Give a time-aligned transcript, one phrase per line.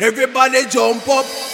[0.00, 1.53] Everybody jump up.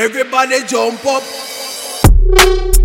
[0.00, 2.79] Everybody jump up.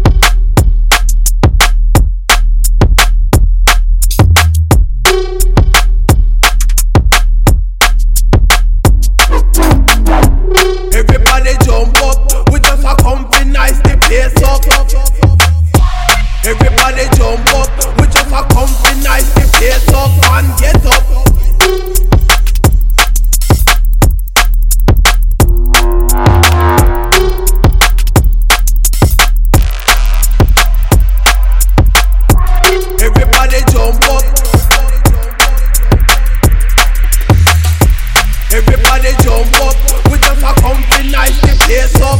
[38.96, 39.76] how they jump up.
[40.10, 41.04] We just a come to
[41.42, 42.20] the place up.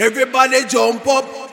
[0.00, 1.49] Everybody jump up.